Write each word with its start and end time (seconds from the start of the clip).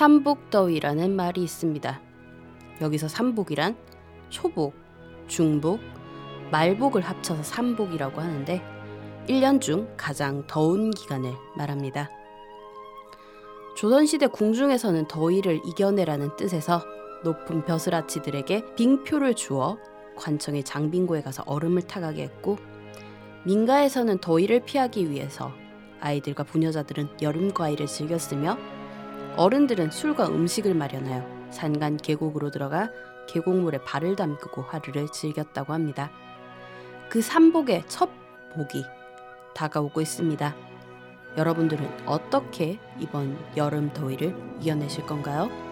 삼복더위라는 0.00 1.14
말이 1.14 1.42
있습니다. 1.42 2.00
여기서 2.80 3.06
삼복이란 3.06 3.76
초복, 4.30 4.72
중복, 5.26 5.78
말복을 6.50 7.02
합쳐서 7.02 7.42
삼복이라고 7.42 8.18
하는데 8.18 8.62
1년 9.28 9.60
중 9.60 9.92
가장 9.98 10.46
더운 10.46 10.90
기간을 10.90 11.34
말합니다. 11.54 12.08
조선시대 13.76 14.28
궁중에서는 14.28 15.06
더위를 15.06 15.60
이겨내라는 15.66 16.34
뜻에서 16.36 16.82
높은 17.22 17.66
벼슬아치들에게 17.66 18.76
빙표를 18.76 19.34
주어 19.34 19.76
관청의 20.16 20.64
장빙고에 20.64 21.20
가서 21.20 21.42
얼음을 21.44 21.82
타가게 21.82 22.22
했고 22.22 22.56
민가에서는 23.44 24.16
더위를 24.20 24.60
피하기 24.60 25.10
위해서 25.10 25.52
아이들과 26.00 26.44
부녀자들은 26.44 27.18
여름 27.20 27.52
과일을 27.52 27.86
즐겼으며 27.86 28.56
어른들은 29.36 29.90
술과 29.90 30.28
음식을 30.28 30.74
마련하여 30.74 31.50
산간 31.50 31.96
계곡으로 31.96 32.50
들어가 32.50 32.90
계곡물에 33.28 33.78
발을 33.84 34.16
담그고 34.16 34.62
하루를 34.62 35.08
즐겼다고 35.12 35.72
합니다. 35.72 36.10
그 37.08 37.22
삼복의 37.22 37.84
첫 37.86 38.10
복이 38.54 38.84
다가오고 39.54 40.00
있습니다. 40.00 40.54
여러분들은 41.36 42.06
어떻게 42.06 42.78
이번 42.98 43.38
여름 43.56 43.92
더위를 43.92 44.34
이겨내실 44.60 45.06
건가요? 45.06 45.69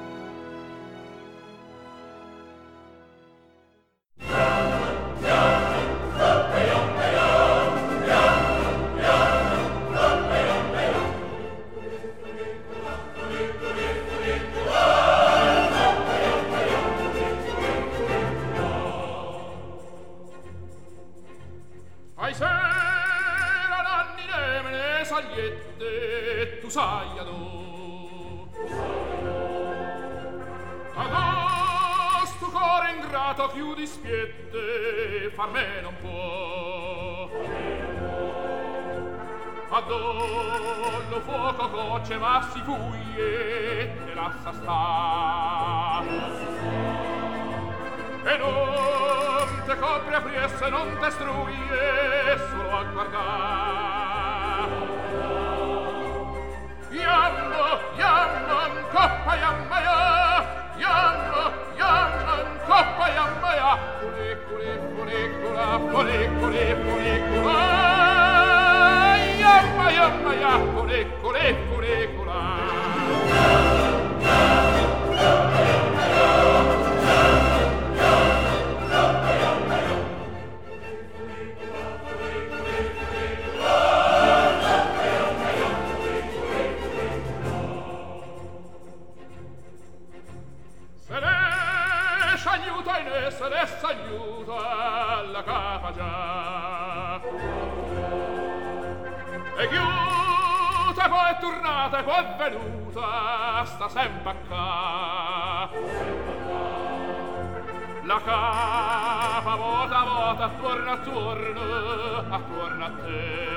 attorno, 111.29 112.25
attorno 112.31 112.85
a 112.85 112.91
te. 113.05 113.57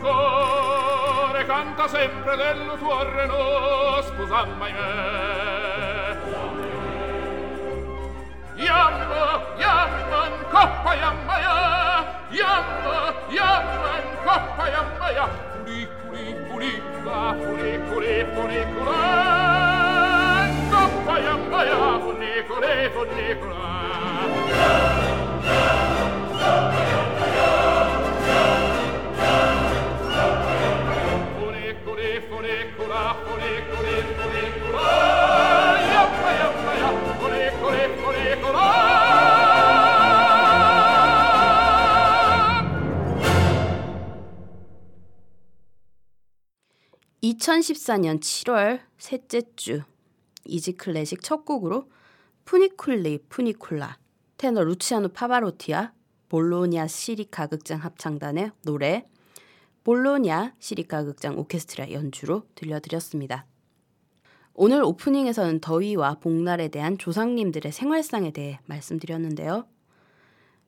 cuore 0.00 1.44
canta 1.46 1.88
sempre 1.88 2.36
del 2.36 2.76
tuo 2.78 3.02
reno, 3.02 4.02
scusamma 4.02 4.66
me. 4.66 4.72
Iamma, 8.56 9.54
iamma, 9.56 10.26
in 10.26 10.44
coppa 10.50 10.94
iamma 10.94 11.38
ia, 11.38 11.56
iamma, 12.30 13.14
iamma, 13.28 13.90
in 13.98 14.16
coppa 14.24 14.68
iamma 14.68 15.10
ia, 15.10 15.28
culi, 15.52 15.88
culi, 16.02 16.36
culi, 16.48 16.82
la, 17.04 17.34
culi, 17.38 17.80
culi, 17.88 18.26
culi, 18.34 18.66
culi, 18.74 18.98
coppa 20.70 21.18
iamma 21.20 21.64
ia, 21.64 21.98
culi, 21.98 22.44
culi, 22.46 22.90
culi, 22.92 23.38
culi, 23.38 23.47
(2014년 47.48 48.20
7월) 48.20 48.80
셋째 48.98 49.40
주 49.56 49.80
Easy 50.44 50.72
Classic 50.72 51.22
첫 51.22 51.46
곡으로 51.46 51.90
푸니쿨리 52.44 53.20
푸니쿨라 53.30 53.96
테너 54.36 54.64
루치아노 54.64 55.08
파바로티와 55.08 55.94
볼로냐 56.28 56.86
시립 56.86 57.46
가극장 57.46 57.78
합창단의 57.78 58.50
노래 58.64 59.08
볼로냐 59.82 60.56
시립 60.58 61.04
가극장 61.04 61.38
오케스트라 61.38 61.90
연주로 61.92 62.42
들려드렸습니다. 62.54 63.46
오늘 64.52 64.82
오프닝에서는 64.82 65.60
더위와 65.60 66.16
복날에 66.16 66.68
대한 66.68 66.98
조상님들의 66.98 67.72
생활상에 67.72 68.30
대해 68.30 68.60
말씀드렸는데요. 68.66 69.66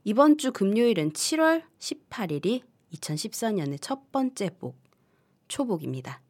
이번 0.05 0.39
주 0.39 0.51
금요일은 0.51 1.13
7월 1.13 1.63
18일이 1.79 2.63
2014년의 2.95 3.83
첫 3.83 4.11
번째 4.11 4.49
복, 4.59 4.79
초복입니다. 5.49 6.23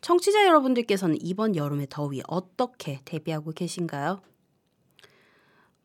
청취자 0.00 0.46
여러분들께서는 0.46 1.18
이번 1.20 1.56
여름의 1.56 1.88
더위 1.90 2.22
어떻게 2.28 3.00
대비하고 3.04 3.52
계신가요? 3.52 4.22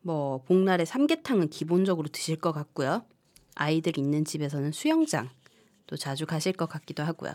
뭐 0.02 0.42
복날에 0.44 0.84
삼계탕은 0.84 1.48
기본적으로 1.48 2.08
드실 2.08 2.36
것 2.36 2.52
같고요. 2.52 3.04
아이들 3.54 3.98
있는 3.98 4.24
집에서는 4.24 4.72
수영장 4.72 5.30
또 5.86 5.96
자주 5.96 6.26
가실 6.26 6.52
것 6.52 6.66
같기도 6.68 7.02
하고요. 7.02 7.32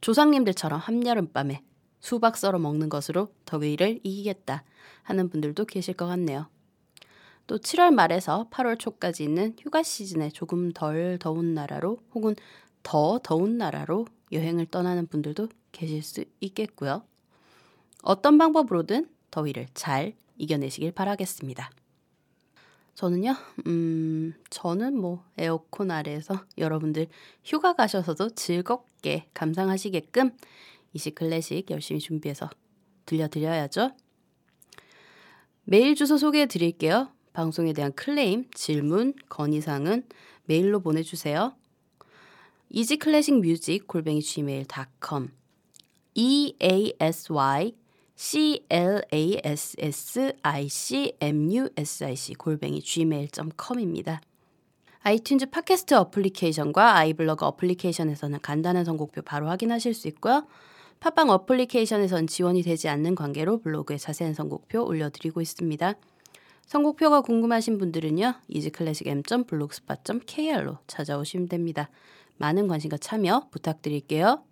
조상님들처럼 0.00 0.80
한여름밤에 0.80 1.62
수박 2.00 2.36
썰어 2.36 2.58
먹는 2.58 2.88
것으로 2.88 3.28
더위를 3.44 4.00
이기겠다 4.02 4.64
하는 5.02 5.28
분들도 5.28 5.66
계실 5.66 5.94
것 5.94 6.06
같네요. 6.06 6.48
또 7.46 7.58
7월 7.58 7.92
말에서 7.92 8.48
8월 8.50 8.78
초까지 8.78 9.24
있는 9.24 9.54
휴가 9.58 9.82
시즌에 9.82 10.30
조금 10.30 10.72
덜 10.72 11.18
더운 11.18 11.54
나라로 11.54 11.98
혹은 12.14 12.34
더 12.82 13.18
더운 13.22 13.58
나라로 13.58 14.06
여행을 14.32 14.66
떠나는 14.66 15.06
분들도 15.06 15.48
계실 15.72 16.02
수 16.02 16.24
있겠고요. 16.40 17.02
어떤 18.02 18.38
방법으로든 18.38 19.08
더위를 19.30 19.68
잘 19.74 20.14
이겨내시길 20.38 20.92
바라겠습니다. 20.92 21.70
저는요, 22.94 23.34
음, 23.66 24.34
저는 24.50 24.96
뭐 24.96 25.24
에어컨 25.38 25.90
아래에서 25.90 26.44
여러분들 26.58 27.06
휴가 27.44 27.74
가셔서도 27.74 28.30
즐겁게 28.30 29.26
감상하시게끔 29.32 30.32
이시 30.92 31.12
클래식 31.12 31.70
열심히 31.70 32.00
준비해서 32.00 32.50
들려드려야죠. 33.06 33.92
메일 35.64 35.94
주소 35.94 36.18
소개해 36.18 36.46
드릴게요. 36.46 37.10
방송에 37.32 37.72
대한 37.72 37.92
클레임, 37.92 38.50
질문, 38.52 39.14
건의사항은 39.28 40.04
메일로 40.44 40.80
보내주세요. 40.80 41.54
Easyclassicmusic 42.72 43.86
골뱅이 43.86 44.20
gmail.com 44.20 45.28
e 46.14 46.54
a 46.62 46.92
s 47.00 47.32
y 47.32 47.74
c 48.14 48.64
l 48.68 49.02
a 49.12 49.40
s 49.42 49.74
s 49.78 50.34
i 50.42 50.68
c 50.68 51.16
m 51.20 51.52
u 51.52 51.68
s 51.76 52.04
i 52.04 52.14
c 52.14 52.34
골뱅이 52.34 52.80
gmail.com입니다. 52.80 54.20
iTunes 55.02 55.50
팟캐스트 55.50 55.94
어플리케이션과 55.94 56.96
iBlog 56.96 57.46
어플리케이션에서는 57.46 58.40
간단한 58.42 58.84
선곡표 58.84 59.22
바로 59.22 59.48
확인하실 59.48 59.94
수 59.94 60.08
있고요. 60.08 60.46
팟빵 61.00 61.30
어플리케이션에선 61.30 62.26
지원이 62.26 62.60
되지 62.62 62.90
않는 62.90 63.14
관계로 63.14 63.62
블로그에 63.62 63.96
자세한 63.96 64.34
선곡표 64.34 64.84
올려드리고 64.84 65.40
있습니다. 65.40 65.94
선곡표가 66.66 67.22
궁금하신 67.22 67.78
분들은요. 67.78 68.34
easyclassicm.blogspot.kr로 68.48 70.76
찾아오시면 70.86 71.48
됩니다. 71.48 71.88
많은 72.40 72.68
관심과 72.68 72.96
참여 72.96 73.48
부탁드릴게요. 73.50 74.42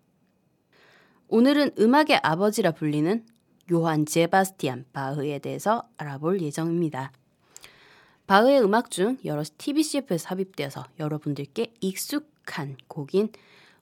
오늘은 1.29 1.73
음악의 1.79 2.20
아버지라 2.23 2.73
불리는 2.73 3.25
요한 3.73 4.05
제바스티안 4.05 4.85
바흐에 4.93 5.38
대해서 5.38 5.88
알아볼 5.96 6.43
예정입니다. 6.43 7.12
바흐의 8.26 8.62
음악 8.62 8.90
중 8.90 9.17
여러 9.25 9.43
TBCF에 9.43 10.19
삽입되어서 10.19 10.85
여러분들께 10.99 11.73
익숙한 11.81 12.76
곡인 12.88 13.31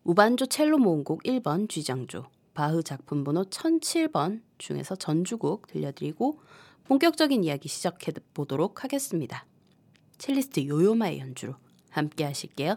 우반조 0.05 0.47
첼로 0.47 0.79
모음곡 0.79 1.25
1번 1.25 1.69
쥐장조 1.69 2.27
바흐 2.55 2.85
작품 2.85 3.25
번호 3.25 3.43
1007번 3.43 4.41
중에서 4.59 4.95
전주곡 4.95 5.67
들려드리고 5.67 6.41
본격적인 6.85 7.43
이야기 7.43 7.69
시작해 7.69 8.13
보도록 8.35 8.85
하겠습니다. 8.85 9.47
첼리스트 10.17 10.65
요요마의 10.65 11.19
연주로 11.19 11.57
함께 11.91 12.25
하실게요. 12.25 12.77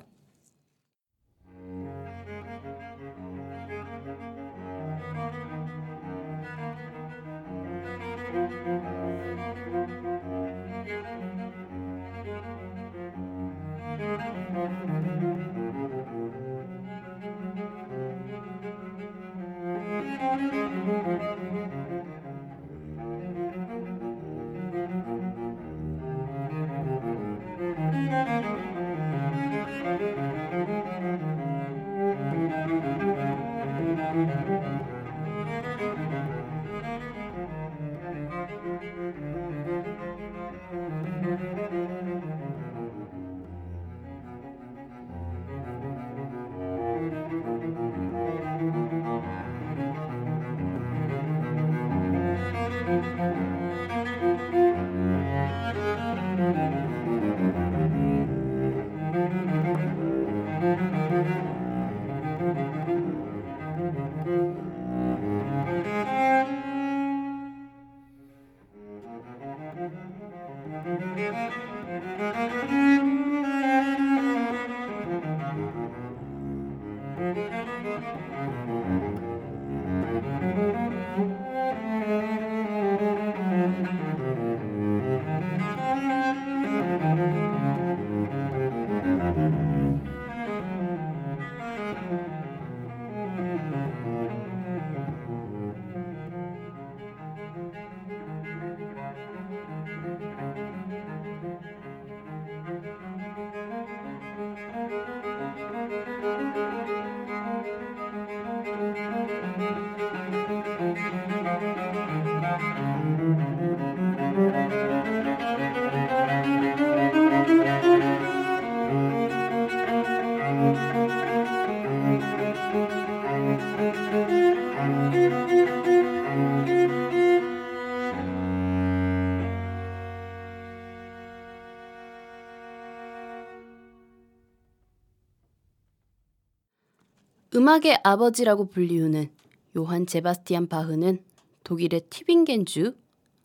음악의 137.69 137.99
아버지라고 138.03 138.65
불리우는 138.65 139.29
요한 139.77 140.07
제바스티안 140.07 140.69
바흐는 140.69 141.23
독일의 141.63 142.01
티빙겐주 142.09 142.95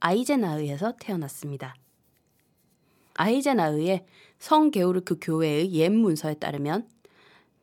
아이제나의에서 0.01 0.95
태어났습니다. 0.99 1.75
아이제나의의 3.13 4.07
성 4.39 4.71
게오르크 4.71 5.19
교회의 5.21 5.75
옛 5.75 5.91
문서에 5.91 6.37
따르면 6.37 6.89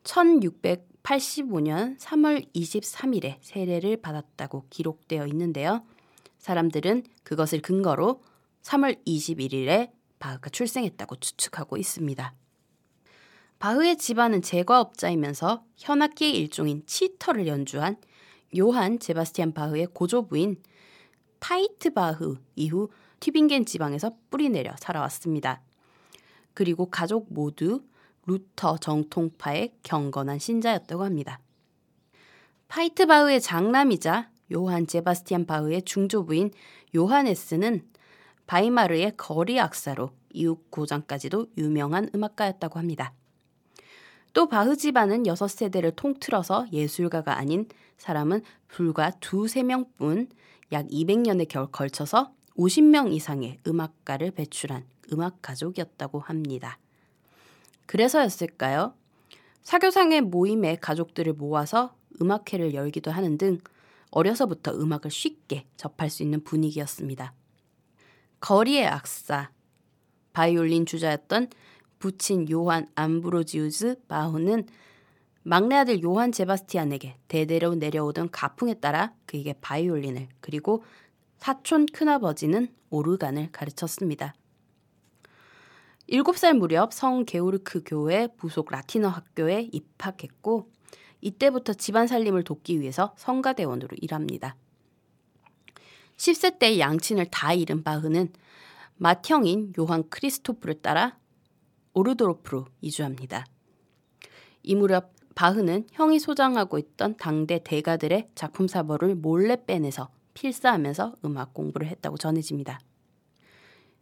1685년 0.04 1.98
3월 1.98 2.46
23일에 2.54 3.38
세례를 3.40 3.96
받았다고 3.96 4.66
기록되어 4.70 5.26
있는데요. 5.26 5.82
사람들은 6.38 7.02
그것을 7.24 7.60
근거로 7.60 8.22
3월 8.62 9.04
21일에 9.04 9.90
바흐가 10.20 10.50
출생했다고 10.50 11.16
추측하고 11.16 11.76
있습니다. 11.76 12.36
바흐의 13.62 13.96
집안은 13.96 14.42
제과업자이면서 14.42 15.64
현악기의 15.76 16.36
일종인 16.36 16.82
치터를 16.84 17.46
연주한 17.46 17.96
요한 18.58 18.98
제바스티안 18.98 19.54
바흐의 19.54 19.86
고조부인 19.94 20.60
파이트 21.38 21.90
바흐 21.94 22.38
이후 22.56 22.88
튀링겐 23.20 23.64
지방에서 23.64 24.16
뿌리내려 24.30 24.74
살아왔습니다. 24.80 25.62
그리고 26.54 26.90
가족 26.90 27.32
모두 27.32 27.84
루터 28.26 28.78
정통파의 28.78 29.74
경건한 29.84 30.40
신자였다고 30.40 31.04
합니다. 31.04 31.38
파이트 32.66 33.06
바흐의 33.06 33.40
장남이자 33.40 34.28
요한 34.52 34.88
제바스티안 34.88 35.46
바흐의 35.46 35.82
증조부인 35.82 36.50
요하네스는 36.96 37.86
바이마르의 38.48 39.12
거리 39.16 39.60
악사로 39.60 40.10
이웃 40.32 40.68
고장까지도 40.72 41.46
유명한 41.58 42.10
음악가였다고 42.12 42.80
합니다. 42.80 43.14
또 44.32 44.48
바흐 44.48 44.76
집안은 44.76 45.26
여섯 45.26 45.48
세대를 45.48 45.92
통틀어서 45.92 46.66
예술가가 46.72 47.36
아닌 47.36 47.68
사람은 47.98 48.42
불과 48.68 49.10
두세 49.20 49.62
명뿐 49.62 50.28
약 50.72 50.86
200년에 50.86 51.70
걸쳐서 51.70 52.32
50명 52.56 53.12
이상의 53.12 53.58
음악가를 53.66 54.30
배출한 54.30 54.84
음악 55.12 55.42
가족이었다고 55.42 56.20
합니다. 56.20 56.78
그래서였을까요? 57.86 58.94
사교상의 59.62 60.22
모임에 60.22 60.76
가족들을 60.76 61.34
모아서 61.34 61.94
음악회를 62.20 62.74
열기도 62.74 63.10
하는 63.10 63.38
등 63.38 63.58
어려서부터 64.10 64.72
음악을 64.72 65.10
쉽게 65.10 65.66
접할 65.76 66.10
수 66.10 66.22
있는 66.22 66.42
분위기였습니다. 66.42 67.34
거리의 68.40 68.86
악사, 68.86 69.50
바이올린 70.32 70.86
주자였던 70.86 71.48
부친 72.02 72.50
요한 72.50 72.88
암브로지우스 72.96 73.94
바흐는 74.08 74.66
막내 75.44 75.76
아들 75.76 76.02
요한 76.02 76.32
제바스티안에게 76.32 77.16
대대로 77.28 77.76
내려오던 77.76 78.30
가풍에 78.32 78.74
따라 78.74 79.14
그에게 79.24 79.52
바이올린을 79.60 80.26
그리고 80.40 80.82
사촌 81.38 81.86
큰아버지는 81.86 82.74
오르간을 82.90 83.52
가르쳤습니다. 83.52 84.34
7살 86.10 86.58
무렵 86.58 86.92
성 86.92 87.24
게오르크 87.24 87.84
교회 87.86 88.26
부속 88.36 88.72
라틴어 88.72 89.08
학교에 89.08 89.68
입학했고 89.70 90.72
이때부터 91.20 91.74
집안 91.74 92.08
살림을 92.08 92.42
돕기 92.42 92.80
위해서 92.80 93.14
성가대원으로 93.16 93.96
일합니다. 94.00 94.56
10세 96.16 96.58
때 96.58 96.80
양친을 96.80 97.26
다 97.26 97.54
잃은 97.54 97.84
바흐는 97.84 98.32
맏형인 98.96 99.74
요한 99.78 100.08
크리스토프를 100.10 100.82
따라 100.82 101.21
오르도르프로 101.94 102.66
이주합니다. 102.80 103.44
이 104.62 104.74
무렵 104.74 105.12
바흐는 105.34 105.86
형이 105.92 106.18
소장하고 106.18 106.78
있던 106.78 107.16
당대 107.16 107.60
대가들의 107.62 108.30
작품 108.34 108.68
사보를 108.68 109.14
몰래 109.14 109.64
빼내서 109.64 110.10
필사하면서 110.34 111.16
음악 111.24 111.54
공부를 111.54 111.88
했다고 111.88 112.16
전해집니다. 112.18 112.80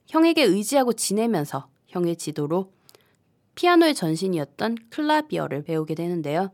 형에게 0.06 0.42
의지하고 0.42 0.92
지내면서 0.92 1.68
형의 1.86 2.16
지도로 2.16 2.72
피아노의 3.54 3.94
전신이었던 3.94 4.76
클라비어를 4.90 5.62
배우게 5.62 5.94
되는데요. 5.94 6.50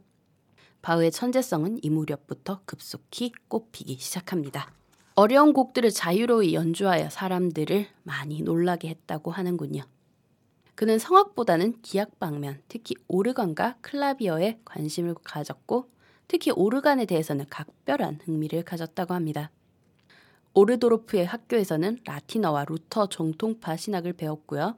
바흐의 0.82 1.10
천재성은 1.10 1.78
이 1.82 1.90
무렵부터 1.90 2.60
급속히 2.64 3.32
꽃피기 3.48 3.96
시작합니다. 3.98 4.72
어려운 5.14 5.52
곡들을 5.52 5.90
자유로이 5.90 6.54
연주하여 6.54 7.08
사람들을 7.10 7.86
많이 8.02 8.42
놀라게 8.42 8.88
했다고 8.88 9.30
하는군요. 9.30 9.82
그는 10.76 10.98
성악보다는 10.98 11.80
기악 11.80 12.18
방면, 12.18 12.60
특히 12.68 12.94
오르간과 13.08 13.78
클라비어에 13.80 14.60
관심을 14.66 15.14
가졌고 15.24 15.90
특히 16.28 16.50
오르간에 16.50 17.06
대해서는 17.06 17.46
각별한 17.48 18.20
흥미를 18.22 18.62
가졌다고 18.62 19.14
합니다. 19.14 19.50
오르도르프의 20.52 21.24
학교에서는 21.24 21.98
라틴어와 22.04 22.66
루터 22.68 23.08
정통파 23.08 23.76
신학을 23.76 24.12
배웠고요. 24.12 24.76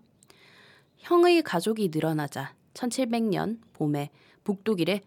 형의 0.99 1.43
가족이 1.43 1.90
늘어나자 1.93 2.55
1700년 2.75 3.59
봄에 3.73 4.11
북독일의 4.45 5.02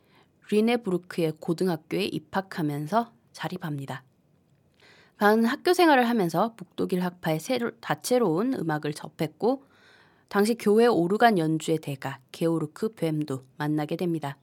리네부르크의 0.52 1.34
고등학교에 1.40 2.04
입학하면서 2.04 3.14
자립합니다. 3.32 4.04
바은 5.18 5.46
학교 5.46 5.74
생활을 5.74 6.10
하면서 6.10 6.54
북독일 6.56 7.02
학파의 7.02 7.40
새로, 7.40 7.72
다채로운 7.80 8.56
음악을 8.56 8.94
접했고 8.94 9.71
당시 10.32 10.56
교회 10.56 10.86
오르간 10.88 11.38
연주의 11.38 11.78
대가 11.78 12.22
게오르크 12.32 12.94
뱀도 12.94 13.44
만나게 13.58 13.98
됩니다. 13.98 14.38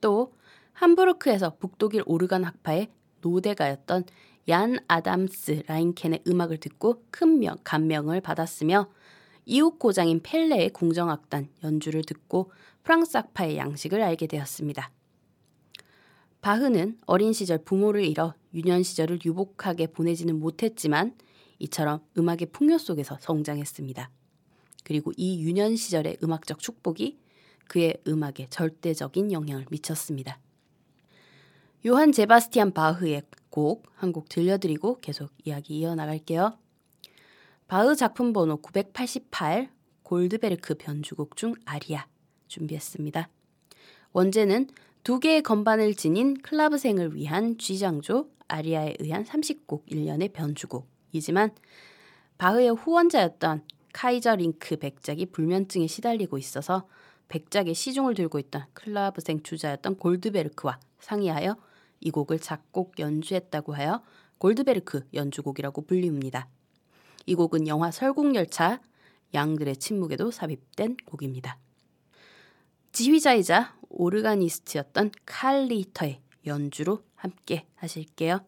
또 0.00 0.34
함부르크에서 0.72 1.58
북독일 1.60 2.02
오르간 2.06 2.42
학파의 2.42 2.90
노대가였던 3.20 4.06
얀 4.48 4.78
아담스 4.88 5.62
라인켄의 5.68 6.24
음악을 6.26 6.56
듣고 6.56 7.04
큰 7.12 7.38
명, 7.38 7.56
감명을 7.62 8.20
받았으며 8.20 8.90
이웃 9.46 9.78
고장인 9.78 10.22
펠레의 10.24 10.70
궁정악단 10.70 11.50
연주를 11.62 12.02
듣고 12.02 12.50
프랑스 12.82 13.16
악파의 13.16 13.58
양식을 13.58 14.02
알게 14.02 14.26
되었습니다. 14.26 14.90
바흐는 16.40 16.98
어린 17.06 17.32
시절 17.32 17.58
부모를 17.58 18.04
잃어 18.04 18.34
유년 18.52 18.82
시절을 18.82 19.20
유복하게 19.24 19.86
보내지는 19.86 20.40
못했지만 20.40 21.16
이처럼 21.60 22.00
음악의 22.18 22.48
풍요 22.50 22.78
속에서 22.78 23.18
성장했습니다. 23.20 24.10
그리고 24.84 25.12
이 25.16 25.42
유년 25.42 25.76
시절의 25.76 26.18
음악적 26.22 26.58
축복이 26.58 27.18
그의 27.68 27.98
음악에 28.06 28.46
절대적인 28.50 29.32
영향을 29.32 29.66
미쳤습니다. 29.70 30.38
요한 31.86 32.12
제바스티안 32.12 32.72
바흐의 32.72 33.22
곡 33.50 33.90
한 34.02 34.12
곡 34.12 34.28
들려드리고 34.28 35.00
계속 35.00 35.30
이야기 35.44 35.78
이어나갈게요. 35.78 36.56
바흐 37.68 37.94
작품 37.96 38.32
번호 38.32 38.56
988 38.56 39.70
골드베르크 40.02 40.74
변주곡 40.74 41.36
중 41.36 41.54
아리아 41.64 42.06
준비했습니다. 42.48 43.28
원제는 44.12 44.68
두 45.04 45.20
개의 45.20 45.42
건반을 45.42 45.94
지닌 45.94 46.40
클라브생을 46.42 47.14
위한 47.14 47.58
쥐장조 47.58 48.28
아리아에 48.48 48.96
의한 48.98 49.24
30곡 49.24 49.86
1년의 49.86 50.32
변주곡이지만 50.32 51.54
바흐의 52.38 52.74
후원자였던 52.74 53.62
카이저 53.92 54.36
링크 54.36 54.76
백작이 54.76 55.26
불면증에 55.26 55.86
시달리고 55.86 56.38
있어서 56.38 56.88
백작의 57.28 57.74
시중을 57.74 58.14
들고 58.14 58.38
있던 58.38 58.64
클라브생 58.72 59.42
주자였던 59.42 59.96
골드베르크와 59.96 60.80
상의하여 60.98 61.56
이 62.00 62.10
곡을 62.10 62.38
작곡 62.38 62.98
연주했다고 62.98 63.74
하여 63.74 64.02
골드베르크 64.38 65.08
연주곡이라고 65.14 65.86
불립니다. 65.86 66.48
이 67.26 67.34
곡은 67.34 67.68
영화 67.68 67.90
설국열차 67.90 68.80
양들의 69.34 69.76
침묵에도 69.76 70.30
삽입된 70.30 70.96
곡입니다. 71.04 71.58
지휘자이자 72.92 73.76
오르가니스트였던 73.88 75.12
칼 75.24 75.66
리터의 75.66 76.20
연주로 76.46 77.04
함께 77.14 77.66
하실게요. 77.76 78.40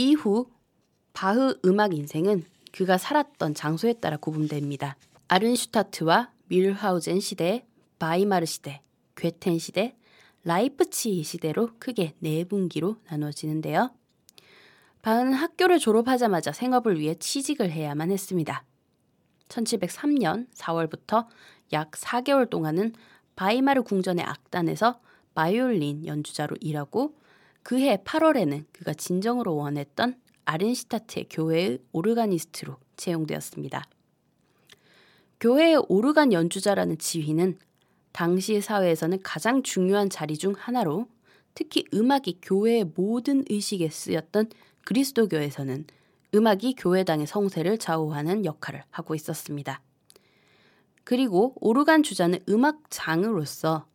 이후 0.00 0.46
바흐 1.12 1.60
음악 1.66 1.92
인생은 1.92 2.44
그가 2.72 2.96
살았던 2.96 3.52
장소에 3.52 3.92
따라 3.92 4.16
구분됩니다. 4.16 4.96
아른슈타트와 5.28 6.30
뮐하우젠 6.46 7.20
시대, 7.20 7.66
바이마르 7.98 8.46
시대, 8.46 8.80
쾨텐 9.14 9.58
시대, 9.58 9.94
라이프치히 10.44 11.22
시대로 11.22 11.68
크게 11.78 12.14
네 12.18 12.44
분기로 12.44 12.96
나누어지는데요. 13.10 13.90
바흐는 15.02 15.34
학교를 15.34 15.78
졸업하자마자 15.78 16.52
생업을 16.52 16.98
위해 16.98 17.14
취직을 17.14 17.70
해야만 17.70 18.10
했습니다. 18.10 18.64
1703년 19.48 20.50
4월부터 20.54 21.26
약 21.74 21.90
4개월 21.90 22.48
동안은 22.48 22.94
바이마르 23.36 23.82
궁전의 23.82 24.24
악단에서 24.24 24.98
바이올린 25.34 26.06
연주자로 26.06 26.56
일하고 26.62 27.19
그해 27.62 27.98
8월에는 27.98 28.64
그가 28.72 28.94
진정으로 28.94 29.56
원했던 29.56 30.20
아른시타트의 30.44 31.26
교회의 31.30 31.78
오르가니스트로 31.92 32.76
채용되었습니다. 32.96 33.84
교회의 35.40 35.82
오르간 35.88 36.32
연주자라는 36.32 36.98
지위는 36.98 37.58
당시 38.12 38.60
사회에서는 38.60 39.22
가장 39.22 39.62
중요한 39.62 40.10
자리 40.10 40.36
중 40.36 40.54
하나로 40.56 41.06
특히 41.54 41.84
음악이 41.94 42.38
교회의 42.42 42.92
모든 42.94 43.44
의식에 43.48 43.88
쓰였던 43.88 44.50
그리스도교에서는 44.84 45.86
음악이 46.34 46.74
교회당의 46.76 47.26
성세를 47.26 47.78
좌우하는 47.78 48.44
역할을 48.44 48.82
하고 48.90 49.14
있었습니다. 49.14 49.80
그리고 51.04 51.54
오르간 51.60 52.02
주자는 52.02 52.40
음악장으로서 52.48 53.86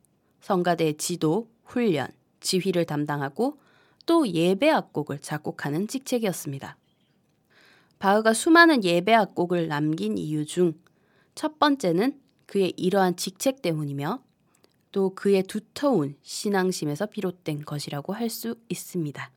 성가대의 0.42 0.98
지도, 0.98 1.50
훈련, 1.64 2.08
지휘를 2.46 2.86
담당하고 2.86 3.60
또 4.06 4.26
예배 4.26 4.70
악곡을 4.70 5.20
작곡하는 5.20 5.90
직책이었습니다. 5.90 6.78
바흐가 8.00 8.34
수많은 8.34 8.86
예배 8.86 9.14
악곡을 9.14 9.68
남긴 9.68 10.18
이유 10.18 10.46
중 10.46 10.86
첫 11.36 11.60
번째는 11.60 12.18
그의 12.46 12.74
이러한 12.78 13.18
직책 13.18 13.62
때문이며 13.62 14.24
또 14.94 15.14
그의 15.14 15.44
두터운 15.44 16.16
신앙심에서 16.22 17.08
비롯된 17.08 17.66
것이라고 17.66 18.14
할 18.14 18.30
수 18.30 18.56
있습니다. 18.70 19.32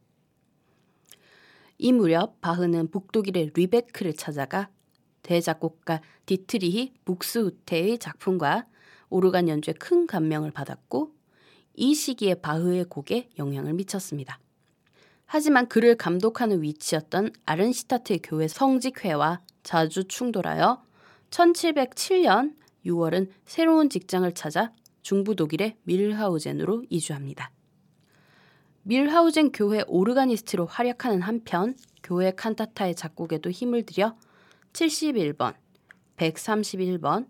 이 1.79 1.92
무렵 1.92 2.40
바흐는 2.40 2.90
북독일의 2.90 3.51
리베크를 3.55 4.14
찾아가 4.14 4.71
대작곡가 5.23 6.01
디트리히 6.27 6.94
북스우테의 7.05 7.99
작품과 7.99 8.66
오르간 9.11 9.49
연주에 9.49 9.75
큰 9.75 10.07
감명을 10.07 10.53
받았고 10.53 11.12
이 11.79 11.95
시기에 11.95 12.35
바흐의 12.35 12.87
곡에 12.87 13.31
영향을 13.38 13.73
미쳤습니다. 13.75 14.41
하지만 15.27 15.69
그를 15.69 15.97
감독하는 15.97 16.62
위치였던 16.62 17.33
아른시타트의 17.47 18.21
교회 18.23 18.49
성직회와 18.49 19.43
자주 19.62 20.05
충돌하여 20.05 20.83
1707년 21.31 22.57
6월은 22.85 23.31
새로운 23.45 23.91
직장을 23.91 24.31
찾아 24.35 24.73
중부 25.03 25.37
독일의 25.37 25.77
밀하우젠으로 25.85 26.85
이주합니다. 26.91 27.53
밀하우젠 28.83 29.53
교회 29.53 29.85
오르가니스트로 29.87 30.67
활약하는 30.67 31.23
한편 31.23 31.77
교회 32.03 32.33
칸타타의 32.33 32.97
작곡에도 32.97 33.51
힘을 33.51 33.85
들여 33.85 34.17
71번, 34.73 35.55
131번, 36.17 37.29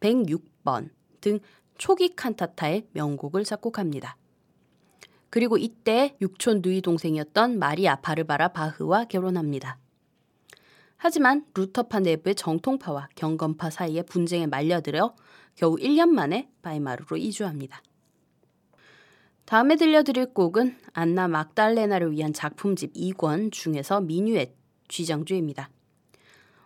106번 0.00 0.90
등 1.20 1.40
초기 1.78 2.14
칸타타의 2.14 2.88
명곡을 2.92 3.44
작곡합니다. 3.44 4.16
그리고 5.30 5.58
이때 5.58 6.16
육촌 6.20 6.60
누이 6.62 6.80
동생이었던 6.80 7.58
마리아 7.58 7.96
바르바라 7.96 8.48
바흐와 8.48 9.06
결혼합니다. 9.06 9.78
하지만 10.96 11.44
루터파 11.54 12.00
내부의 12.00 12.34
정통파와 12.34 13.08
경건파 13.16 13.70
사이의 13.70 14.04
분쟁에 14.04 14.46
말려들어 14.46 15.14
겨우 15.56 15.76
1년 15.76 16.08
만에 16.08 16.48
바이마르로 16.62 17.16
이주합니다. 17.16 17.82
다음에 19.44 19.76
들려드릴 19.76 20.32
곡은 20.32 20.78
안나 20.94 21.28
막달레나를 21.28 22.12
위한 22.12 22.32
작품집 22.32 22.94
2권 22.94 23.52
중에서 23.52 24.00
미뉴엣 24.00 24.54
쥐장주입니다. 24.88 25.68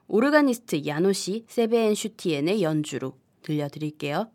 오르가니스트 0.07 0.87
야노시 0.87 1.47
세베엔 1.49 1.95
슈티엔의 1.95 2.63
연주로 2.63 3.15
들려드릴게요. 3.43 4.31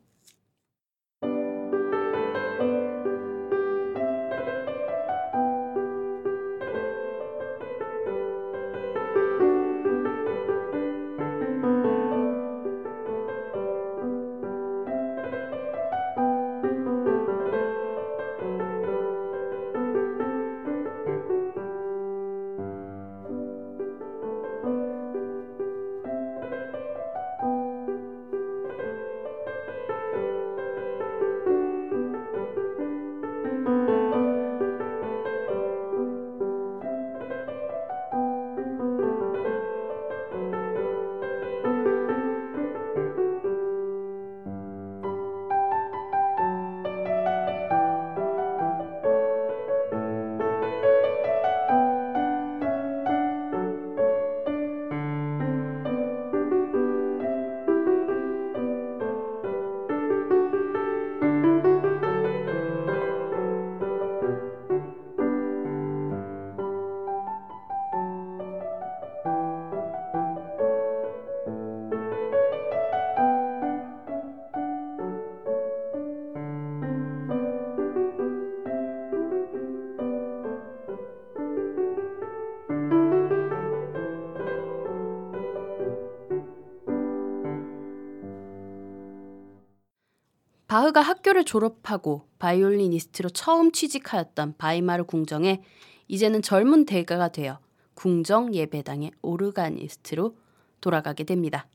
바흐가 90.74 91.02
학교를 91.02 91.44
졸업하고 91.44 92.28
바이올리니스트로 92.40 93.30
처음 93.30 93.72
취직하였던 93.72 94.56
바이마르 94.58 95.04
궁정에 95.04 95.62
이제는 96.08 96.42
젊은 96.42 96.86
대가가 96.86 97.28
되어 97.28 97.60
궁정 97.94 98.56
예배당의 98.56 99.12
오르가니스트로 99.22 100.36
돌아가게 100.82 101.26
됩니다. 101.26 101.68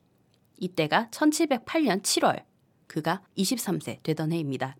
이때가 0.56 1.10
1708년 1.12 2.02
7월 2.02 2.42
그가 2.88 3.22
23세 3.36 4.02
되던 4.02 4.32
해입니다. 4.32 4.74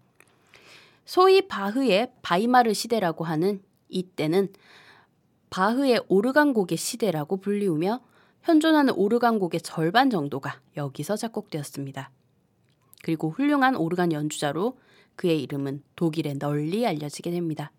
소위 1.05 1.47
바흐의 1.47 2.11
바이마르 2.23 2.75
시대라고 2.75 3.23
하는 3.23 3.63
이때는 3.89 4.53
바흐의 5.51 6.07
오르간곡의 6.09 6.77
시대라고 6.77 7.37
불리우며 7.37 8.01
현존하는 8.43 8.95
오르간곡의 8.95 9.61
절반 9.61 10.11
정도가 10.11 10.61
여기서 10.77 11.15
작곡되었습니다. 11.15 12.11
그리고 13.03 13.31
훌륭한 13.31 13.77
오르간 13.77 14.13
연주자로 14.13 14.79
그의 15.17 15.43
이름은 15.43 15.83
독일에 15.97 16.35
널리 16.35 16.87
알려지게 16.87 17.31
됩니다. 17.31 17.73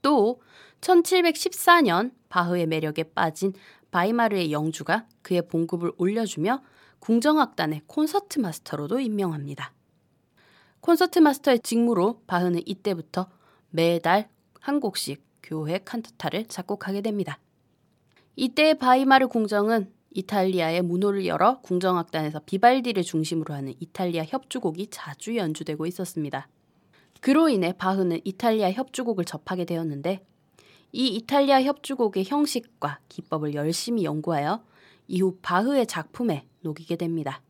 또 0.00 0.40
1714년 0.80 2.12
바흐의 2.28 2.66
매력에 2.66 3.04
빠진 3.04 3.52
바이마르의 3.90 4.52
영주가 4.52 5.06
그의 5.22 5.46
봉급을 5.48 5.92
올려주며 5.96 6.62
궁정악단의 6.98 7.82
콘서트 7.86 8.38
마스터로도 8.38 9.00
임명합니다. 9.00 9.72
콘서트 10.80 11.18
마스터의 11.20 11.60
직무로 11.60 12.22
바흐는 12.26 12.62
이때부터 12.66 13.28
매달 13.70 14.28
한 14.60 14.80
곡씩 14.80 15.22
교회 15.42 15.78
칸타타를 15.78 16.46
작곡하게 16.46 17.00
됩니다. 17.00 17.38
이때 18.36 18.74
바이마르 18.74 19.28
궁정은 19.28 19.92
이탈리아의 20.14 20.82
문호를 20.82 21.26
열어 21.26 21.60
궁정악단에서 21.60 22.40
비발디를 22.46 23.02
중심으로 23.02 23.54
하는 23.54 23.74
이탈리아 23.80 24.24
협주곡이 24.24 24.88
자주 24.90 25.36
연주되고 25.36 25.86
있었습니다. 25.86 26.48
그로 27.20 27.48
인해 27.48 27.72
바흐는 27.72 28.20
이탈리아 28.24 28.72
협주곡을 28.72 29.24
접하게 29.24 29.64
되었는데 29.64 30.24
이 30.92 31.06
이탈리아 31.08 31.62
협주곡의 31.62 32.24
형식과 32.24 33.00
기법을 33.08 33.54
열심히 33.54 34.04
연구하여 34.04 34.62
이후 35.08 35.38
바흐의 35.42 35.86
작품에 35.86 36.46
녹이게 36.60 36.96
됩니다. 36.96 37.42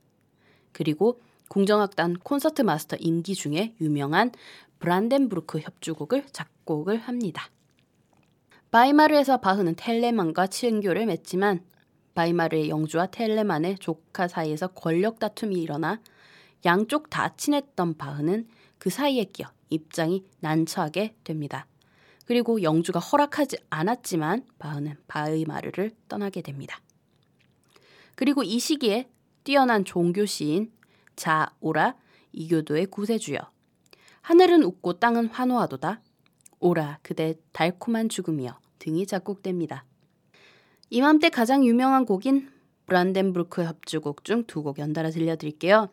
그리고 0.72 1.20
궁정악단 1.48 2.18
콘서트 2.22 2.62
마스터 2.62 2.96
임기 2.96 3.34
중에 3.34 3.74
유명한 3.80 4.32
브란덴부르크 4.78 5.60
협주곡을 5.60 6.26
작곡을 6.32 6.98
합니다. 6.98 7.50
바이마르에서 8.70 9.36
바흐는 9.36 9.74
텔레만과 9.76 10.46
친교를 10.46 11.06
맺지만 11.06 11.62
바이마르의 12.14 12.68
영주와 12.68 13.06
텔레만의 13.06 13.78
조카 13.78 14.28
사이에서 14.28 14.68
권력 14.68 15.18
다툼이 15.18 15.60
일어나 15.60 16.00
양쪽 16.64 17.10
다 17.10 17.34
친했던 17.36 17.96
바흐는 17.96 18.46
그 18.78 18.90
사이에 18.90 19.24
끼어 19.24 19.48
입장이 19.70 20.24
난처하게 20.40 21.16
됩니다. 21.24 21.66
그리고 22.26 22.62
영주가 22.62 23.00
허락하지 23.00 23.58
않았지만 23.70 24.46
바흐는 24.58 24.96
바이마르를 25.08 25.92
떠나게 26.08 26.42
됩니다. 26.42 26.80
그리고 28.14 28.42
이 28.42 28.58
시기에 28.58 29.08
뛰어난 29.44 29.84
종교 29.84 30.24
시인 30.26 30.70
자오라 31.16 31.96
이교도의 32.32 32.86
구세주여 32.86 33.38
하늘은 34.22 34.62
웃고 34.62 34.94
땅은 34.94 35.28
환호하도다 35.28 36.00
오라 36.60 36.98
그대 37.02 37.34
달콤한 37.52 38.08
죽음이여 38.08 38.58
등이 38.78 39.06
작곡됩니다. 39.06 39.84
이맘때 40.94 41.30
가장 41.30 41.64
유명한 41.64 42.04
곡인 42.04 42.50
브란덴부르크 42.84 43.64
협주곡 43.64 44.26
중 44.26 44.44
두 44.44 44.62
곡 44.62 44.78
연달아 44.78 45.08
들려드릴게요. 45.08 45.88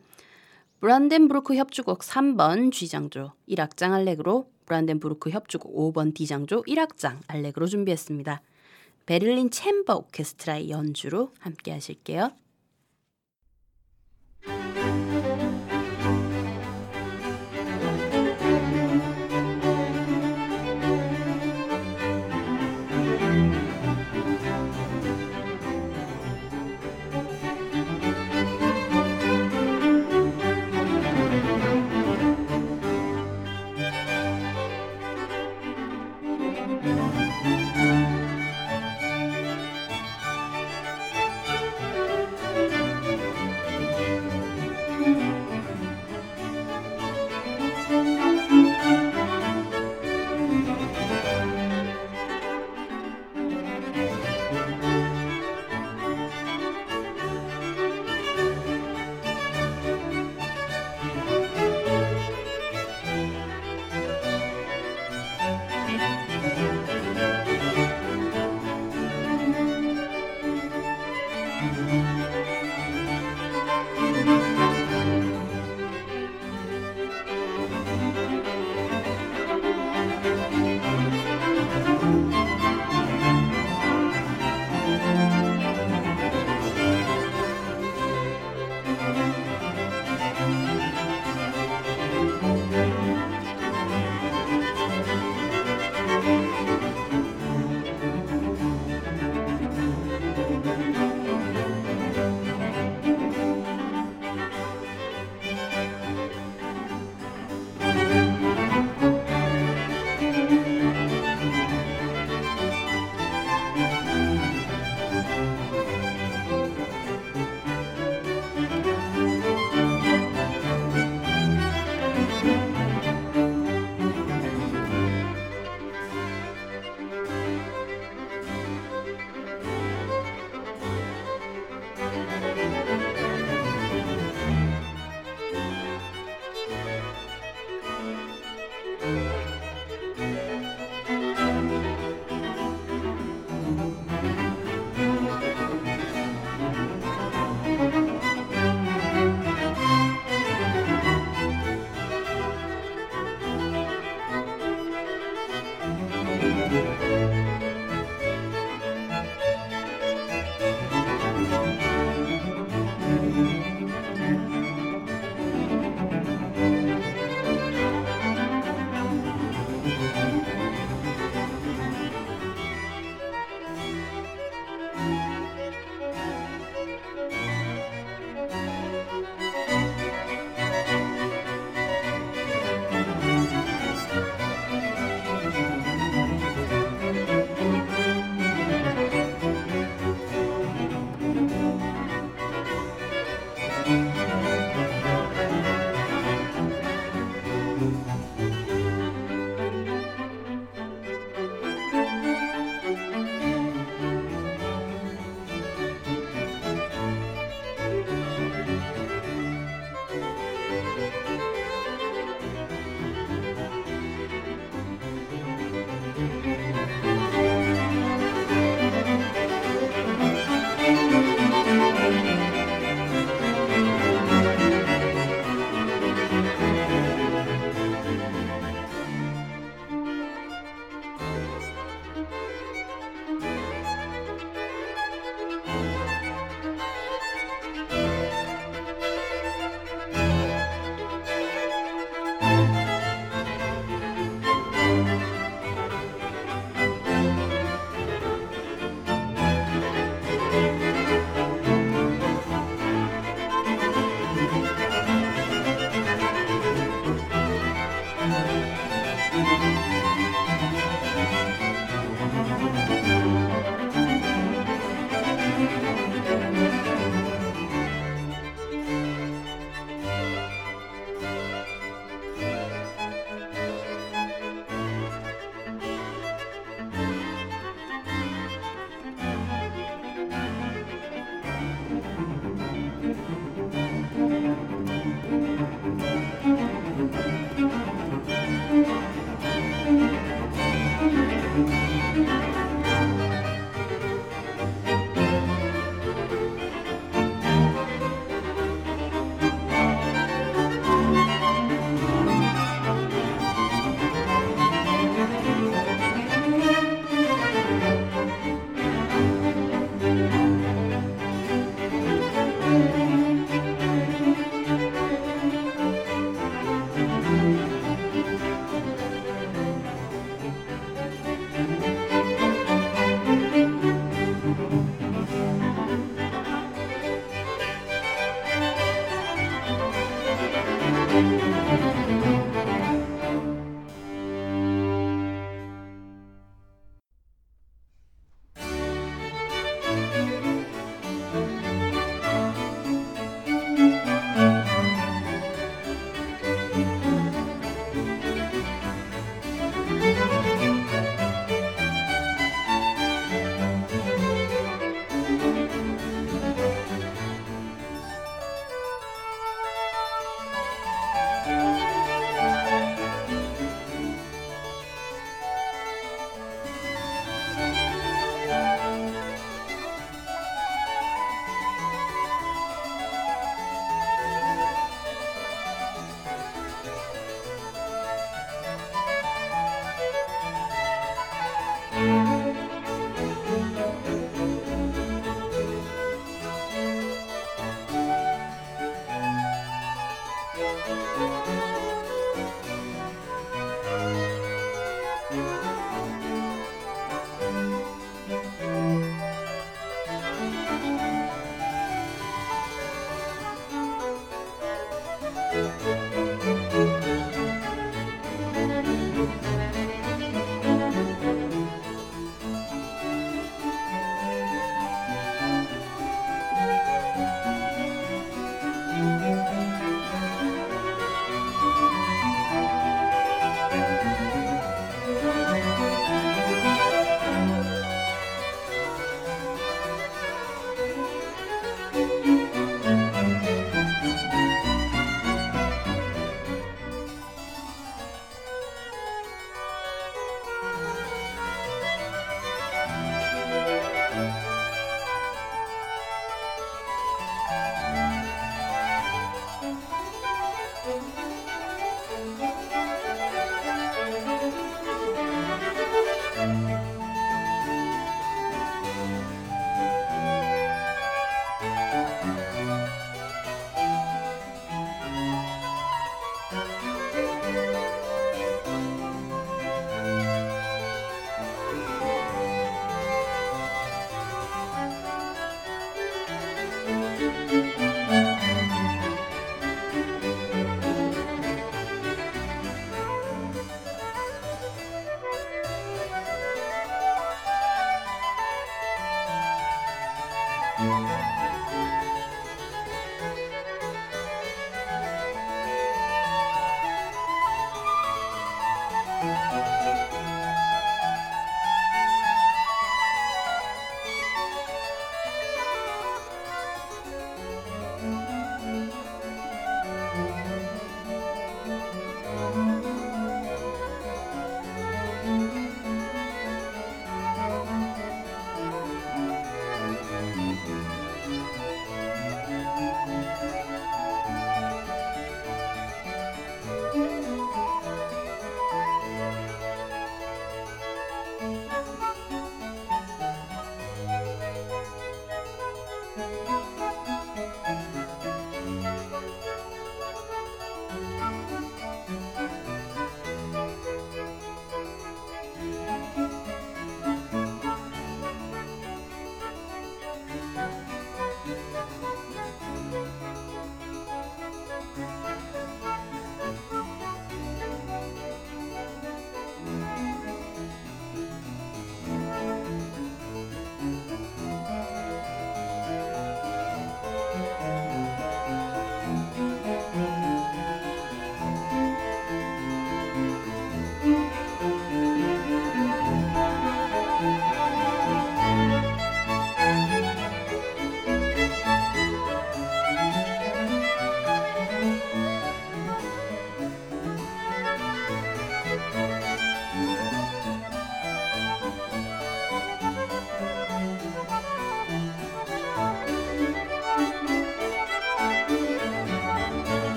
브란덴부르크 0.80 1.54
협주곡 1.56 2.00
3번 2.00 2.70
G장조 2.70 3.32
1악장 3.48 3.94
알렉으로 3.94 4.50
브란덴부르크 4.66 5.30
협주곡 5.30 5.74
5번 5.94 6.14
D장조 6.14 6.64
1악장 6.64 7.16
알렉으로 7.28 7.66
준비했습니다. 7.66 8.42
베를린 9.06 9.50
챔버 9.50 9.94
오케스트라의 9.96 10.68
연주로 10.68 11.32
함께 11.38 11.72
하실게요. 11.72 12.32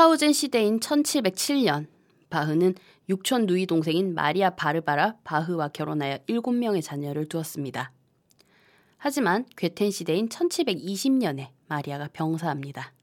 밀하우젠 0.00 0.32
시대인 0.32 0.80
1707년 0.80 1.86
바흐는 2.30 2.74
육촌 3.10 3.44
누이 3.44 3.66
동생인 3.66 4.14
마리아 4.14 4.48
바르바라 4.48 5.16
바흐와 5.24 5.68
결혼하여 5.68 6.16
7명의 6.26 6.82
자녀를 6.82 7.28
두었습니다. 7.28 7.92
하지만 8.96 9.44
괴텐 9.58 9.90
시대인 9.90 10.30
1720년에 10.30 11.48
마리아가 11.68 12.08
병사합니다. 12.14 12.94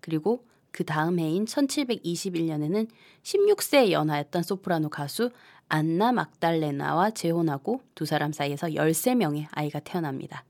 그리고 0.00 0.44
그 0.70 0.84
다음 0.84 1.18
해인 1.18 1.46
1721년에는 1.46 2.88
16세에 3.22 3.90
연하였던 3.90 4.42
소프라노 4.42 4.90
가수 4.90 5.30
안나 5.70 6.12
막달레나와 6.12 7.12
재혼하고 7.12 7.80
두 7.94 8.04
사람 8.04 8.32
사이에서 8.32 8.66
13명의 8.66 9.46
아이가 9.52 9.80
태어납니다. 9.80 10.44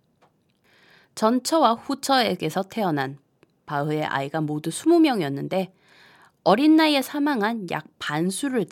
전처와 1.15 1.75
후처에게서 1.75 2.65
태어난 2.65 3.19
바흐의 3.69 4.05
아이가 4.05 4.41
모두 4.41 4.71
20명이었는데 4.71 5.71
어린 6.43 6.77
나이에 6.77 7.03
사망한 7.03 7.69
약 7.71 7.87
반수를 7.99 8.67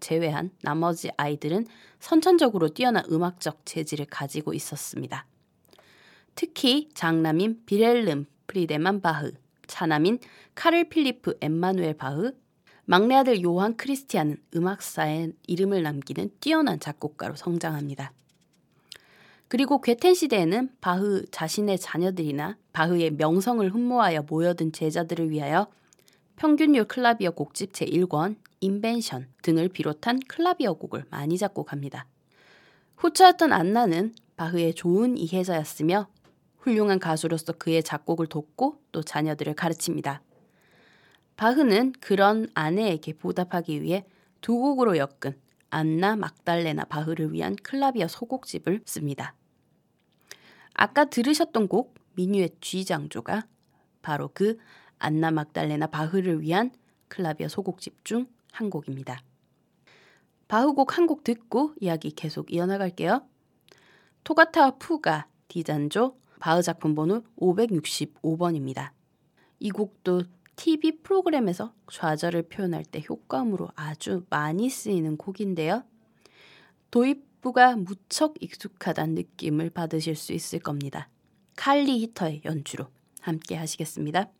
제외한 0.00 0.50
나머지 0.62 1.10
아이들은 1.18 1.66
선천적으로 2.00 2.70
뛰어난 2.70 3.04
음악적 3.10 3.66
재질을 3.66 4.06
가지고 4.06 4.54
있었습니다. 4.54 5.26
특히 6.34 6.88
장남인 6.94 7.64
빌헬름 7.66 8.24
프리데만 8.46 9.02
바흐, 9.02 9.32
차남인 9.66 10.18
카를 10.54 10.88
필리프 10.88 11.36
엠마누엘 11.42 11.98
바흐, 11.98 12.32
막내 12.86 13.16
아들 13.16 13.42
요한 13.42 13.76
크리스티안은 13.76 14.38
음악사에 14.56 15.32
이름을 15.46 15.82
남기는 15.82 16.30
뛰어난 16.40 16.80
작곡가로 16.80 17.34
성장합니다. 17.36 18.12
그리고 19.48 19.80
괴텐 19.80 20.14
시대에는 20.14 20.70
바흐 20.80 21.24
자신의 21.30 21.78
자녀들이나 21.78 22.58
바흐의 22.72 23.12
명성을 23.12 23.68
흠모하여 23.74 24.22
모여든 24.28 24.72
제자들을 24.72 25.30
위하여 25.30 25.68
평균율 26.36 26.84
클라비어 26.84 27.32
곡집 27.32 27.72
제1권, 27.72 28.36
인벤션 28.60 29.26
등을 29.42 29.68
비롯한 29.68 30.20
클라비어 30.28 30.74
곡을 30.74 31.04
많이 31.10 31.38
작곡 31.38 31.72
합니다. 31.72 32.06
후처였던 32.96 33.52
안나는 33.52 34.14
바흐의 34.36 34.74
좋은 34.74 35.16
이해자였으며 35.16 36.08
훌륭한 36.58 36.98
가수로서 36.98 37.52
그의 37.54 37.82
작곡을 37.82 38.26
돕고 38.26 38.80
또 38.92 39.02
자녀들을 39.02 39.54
가르칩니다. 39.54 40.22
바흐는 41.36 41.94
그런 42.00 42.48
아내에게 42.54 43.14
보답하기 43.14 43.82
위해 43.82 44.04
두 44.40 44.56
곡으로 44.56 44.96
엮은 44.98 45.38
안나 45.70 46.16
막달레나 46.16 46.84
바흐를 46.84 47.32
위한 47.32 47.56
클라비아 47.56 48.08
소곡집을 48.08 48.82
씁니다. 48.84 49.34
아까 50.80 51.04
들으셨던 51.04 51.68
곡 51.68 51.94
미뉴엣 52.14 52.60
G장조가 52.60 53.46
바로 54.00 54.30
그 54.32 54.56
안나 54.98 55.30
막달레나 55.30 55.88
바흐를 55.88 56.40
위한 56.40 56.70
클라비아 57.08 57.48
소곡집 57.48 58.04
중 58.04 58.26
한 58.52 58.70
곡입니다. 58.70 59.22
바흐 60.48 60.72
곡 60.74 60.98
한 60.98 61.06
곡 61.06 61.22
듣고 61.24 61.74
이야기 61.80 62.10
계속 62.10 62.52
이어나갈게요. 62.52 63.22
토가타 64.24 64.78
푸가 64.78 65.28
디잔조 65.48 66.16
바흐 66.40 66.62
작품 66.62 66.94
번호 66.94 67.22
565번입니다. 67.38 68.90
이 69.60 69.70
곡도 69.70 70.22
TV 70.56 71.02
프로그램에서 71.02 71.72
좌절을 71.90 72.48
표현할 72.48 72.84
때 72.84 73.04
효과음으로 73.08 73.68
아주 73.76 74.24
많이 74.28 74.68
쓰이는 74.68 75.16
곡인데요. 75.16 75.84
도입 76.90 77.27
부가 77.40 77.76
무척 77.76 78.34
익숙하다는 78.40 79.14
느낌을 79.14 79.70
받으실 79.70 80.16
수 80.16 80.32
있을 80.32 80.58
겁니다. 80.58 81.08
칼리 81.56 82.00
히터의 82.00 82.42
연주로 82.44 82.86
함께 83.20 83.56
하시겠습니다. 83.56 84.30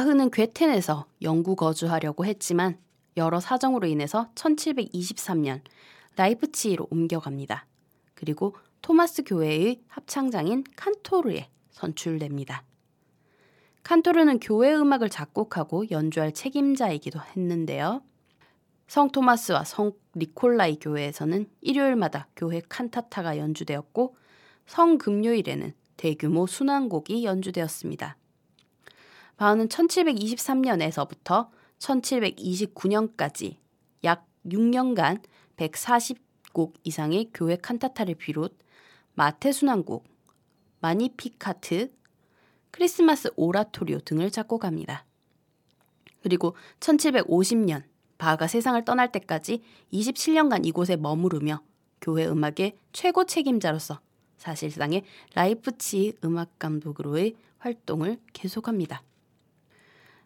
바흐는 0.00 0.30
괴텐에서 0.30 1.04
영구 1.20 1.56
거주하려고 1.56 2.24
했지만 2.24 2.78
여러 3.18 3.38
사정으로 3.38 3.86
인해서 3.86 4.30
1723년 4.34 5.60
라이프치히로 6.16 6.88
옮겨갑니다. 6.90 7.66
그리고 8.14 8.56
토마스 8.80 9.24
교회의 9.24 9.82
합창장인 9.88 10.64
칸토르에 10.74 11.50
선출됩니다. 11.72 12.64
칸토르는 13.82 14.40
교회 14.40 14.74
음악을 14.74 15.10
작곡하고 15.10 15.90
연주할 15.90 16.32
책임자이기도 16.32 17.20
했는데요. 17.20 18.00
성 18.86 19.10
토마스와 19.10 19.64
성 19.64 19.92
니콜라이 20.16 20.78
교회에서는 20.80 21.46
일요일마다 21.60 22.26
교회 22.36 22.62
칸타타가 22.66 23.36
연주되었고 23.36 24.16
성 24.64 24.96
금요일에는 24.96 25.74
대규모 25.98 26.46
순환곡이 26.46 27.24
연주되었습니다. 27.26 28.16
바흐는 29.40 29.68
1723년에서부터 29.68 31.48
1729년까지 31.78 33.56
약 34.04 34.26
6년간 34.44 35.22
140곡 35.56 36.74
이상의 36.84 37.30
교회 37.32 37.56
칸타타를 37.56 38.16
비롯 38.16 38.58
마테 39.14 39.52
순환곡, 39.52 40.04
마니피카트, 40.80 41.90
크리스마스 42.70 43.30
오라토리오 43.34 44.00
등을 44.00 44.30
작곡합니다. 44.30 45.06
그리고 46.22 46.54
1750년 46.80 47.84
바하가 48.18 48.46
세상을 48.46 48.84
떠날 48.84 49.10
때까지 49.10 49.62
27년간 49.90 50.66
이곳에 50.66 50.96
머무르며 50.96 51.62
교회 52.02 52.26
음악의 52.26 52.76
최고 52.92 53.24
책임자로서 53.24 54.00
사실상의 54.36 55.02
라이프치 55.34 56.18
음악 56.24 56.58
감독으로의 56.58 57.36
활동을 57.56 58.18
계속합니다. 58.34 59.02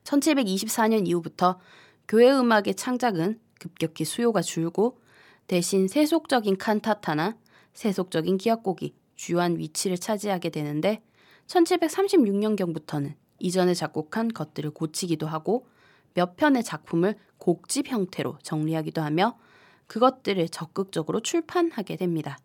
1724년 0.04 1.06
이후부터 1.08 1.58
교회 2.06 2.30
음악의 2.30 2.74
창작은 2.76 3.40
급격히 3.58 4.04
수요가 4.04 4.42
줄고 4.42 5.00
대신 5.46 5.88
세속적인 5.88 6.58
칸타타나 6.58 7.36
세속적인 7.72 8.38
기악곡이 8.38 8.94
주요한 9.16 9.58
위치를 9.58 9.98
차지하게 9.98 10.50
되는데 10.50 11.02
1736년경부터는 11.46 13.14
이전에 13.38 13.74
작곡한 13.74 14.28
것들을 14.28 14.70
고치기도 14.70 15.26
하고 15.26 15.66
몇 16.14 16.36
편의 16.36 16.62
작품을 16.62 17.16
곡집 17.38 17.88
형태로 17.88 18.38
정리하기도 18.42 19.02
하며 19.02 19.38
그것들을 19.86 20.48
적극적으로 20.48 21.20
출판하게 21.20 21.96
됩니다. 21.96 22.38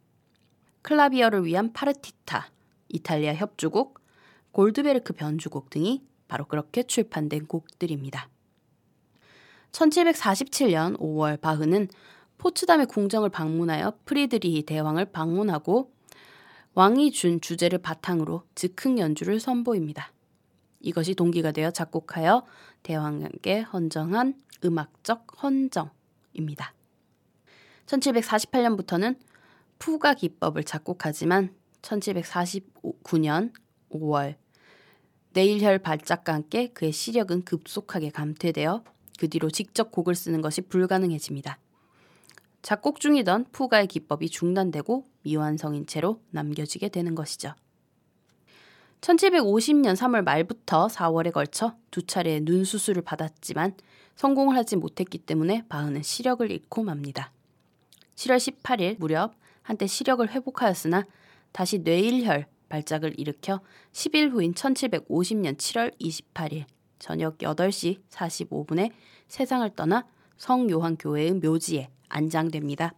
클라비어를 0.81 1.45
위한 1.45 1.71
파르티타, 1.71 2.51
이탈리아 2.89 3.35
협주곡, 3.35 3.99
골드베르크 4.51 5.13
변주곡 5.13 5.69
등이 5.69 6.03
바로 6.29 6.45
그렇게 6.45 6.83
출판된 6.83 7.47
곡들입니다. 7.47 8.29
1747년 9.73 10.97
5월 10.97 11.41
바흐는 11.41 11.89
포츠담의 12.37 12.85
궁정을 12.85 13.29
방문하여 13.29 13.99
프리드리히 14.05 14.63
대왕을 14.63 15.11
방문하고 15.11 15.91
왕이 16.75 17.11
준 17.11 17.41
주제를 17.41 17.79
바탕으로 17.79 18.43
즉흥 18.55 18.99
연주를 18.99 19.41
선보입니다. 19.41 20.13
이것이 20.79 21.15
동기가 21.15 21.51
되어 21.51 21.71
작곡하여 21.71 22.45
대왕에게 22.83 23.61
헌정한 23.61 24.35
음악적 24.63 25.43
헌정입니다. 25.43 26.73
1748년부터는 27.87 29.17
푸가 29.79 30.13
기법을 30.13 30.63
작곡하지만 30.63 31.53
1749년 31.81 33.51
5월 33.91 34.35
내일혈 35.33 35.79
발작과 35.79 36.33
함께 36.33 36.67
그의 36.67 36.91
시력은 36.91 37.43
급속하게 37.43 38.09
감퇴되어 38.09 38.83
그 39.19 39.29
뒤로 39.29 39.49
직접 39.49 39.91
곡을 39.91 40.15
쓰는 40.15 40.41
것이 40.41 40.61
불가능해집니다. 40.61 41.59
작곡 42.61 42.99
중이던 42.99 43.45
푸가의 43.51 43.87
기법이 43.87 44.29
중단되고 44.29 45.05
미완성인 45.23 45.85
채로 45.85 46.21
남겨지게 46.31 46.89
되는 46.89 47.15
것이죠. 47.15 47.53
1750년 49.01 49.95
3월 49.95 50.23
말부터 50.23 50.87
4월에 50.87 51.31
걸쳐 51.31 51.75
두 51.89 52.05
차례의 52.05 52.41
눈 52.41 52.65
수술을 52.65 53.01
받았지만 53.01 53.75
성공을 54.15 54.57
하지 54.57 54.75
못했기 54.75 55.19
때문에 55.19 55.63
바흐는 55.69 56.03
시력을 56.03 56.51
잃고 56.51 56.83
맙니다. 56.83 57.31
7월 58.15 58.37
18일 58.37 58.99
무렵 58.99 59.35
한때 59.61 59.87
시력을 59.87 60.29
회복하였으나 60.29 61.05
다시 61.53 61.79
뇌일혈 61.79 62.47
발작을 62.69 63.19
일으켜 63.19 63.61
10일 63.91 64.31
후인 64.31 64.53
1750년 64.53 65.57
7월 65.57 65.93
28일 65.99 66.65
저녁 66.99 67.39
8시 67.39 68.01
45분에 68.09 68.91
세상을 69.27 69.69
떠나 69.75 70.05
성 70.37 70.69
요한 70.69 70.95
교회의 70.95 71.33
묘지에 71.33 71.89
안장됩니다. 72.07 72.93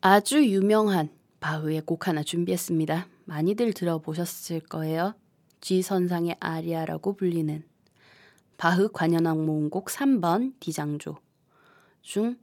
아주 0.00 0.44
유명한 0.44 1.08
바흐의 1.40 1.82
곡 1.82 2.08
하나 2.08 2.22
준비했습니다. 2.22 3.08
많이들 3.24 3.72
들어보셨을 3.72 4.60
거예요. 4.60 5.14
G선상의 5.60 6.36
아리아라고 6.40 7.14
불리는 7.14 7.64
바흐 8.56 8.90
관현악 8.92 9.44
모음곡 9.44 9.86
3번 9.86 10.54
디장조 10.60 11.16
중 12.02 12.36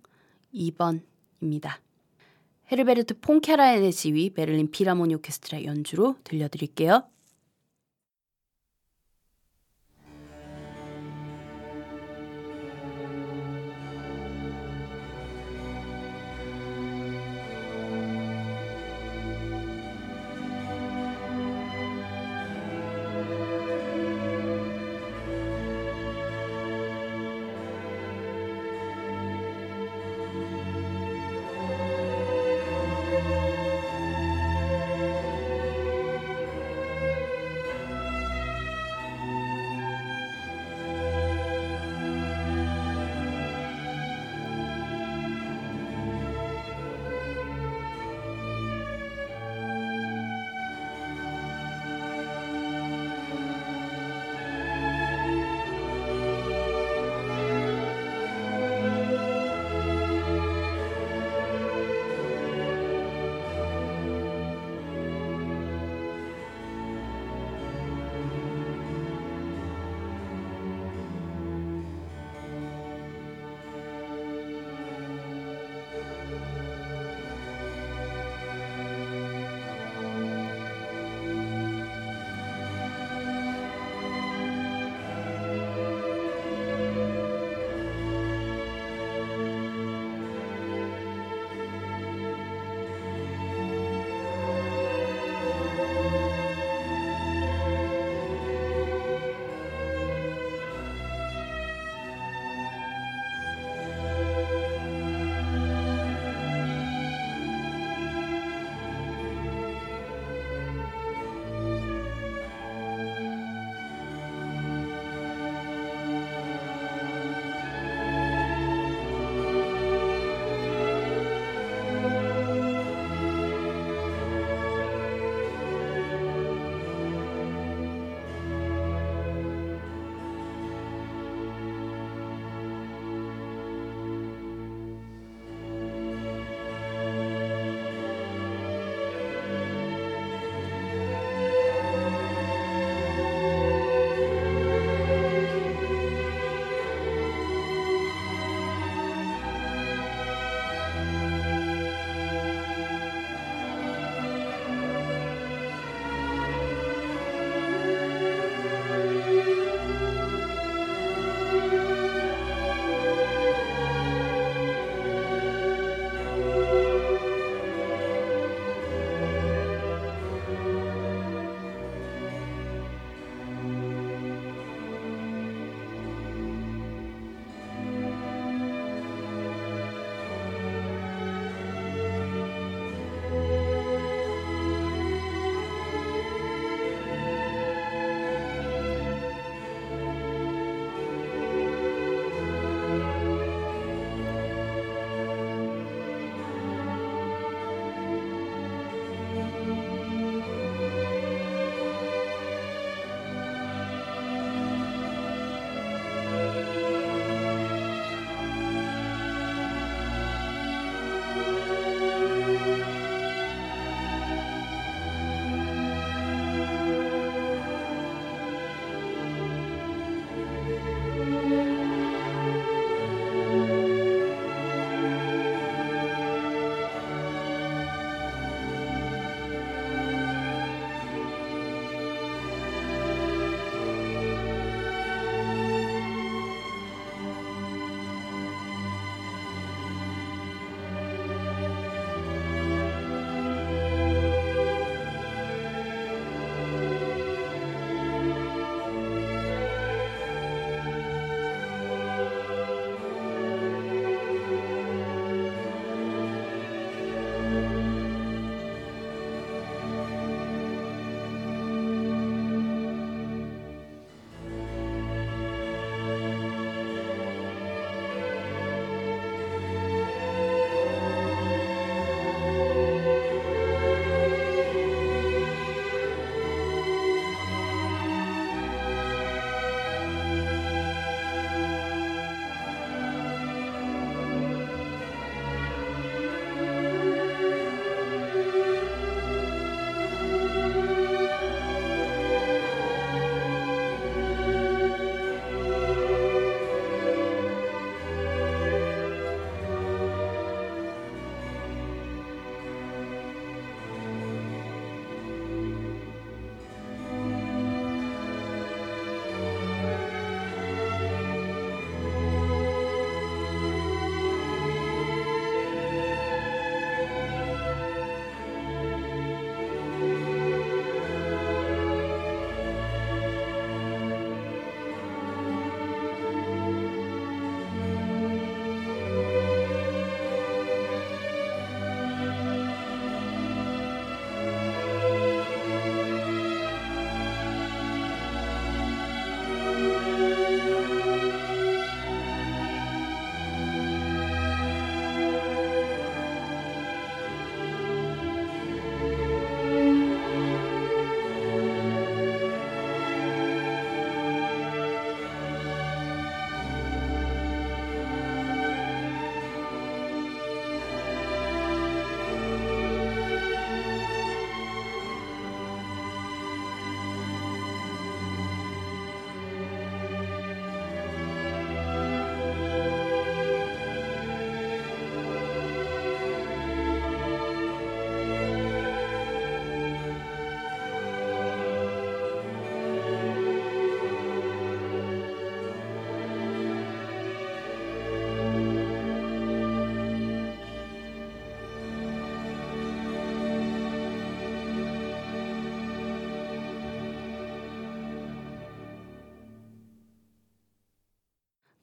2번입니다. 0.53 1.84
헤르베르트 2.71 3.19
폰케라인의 3.19 3.91
지휘 3.91 4.31
베를린 4.31 4.71
피라모니 4.71 5.15
오케스트라 5.15 5.63
연주로 5.65 6.15
들려드릴게요. 6.23 7.03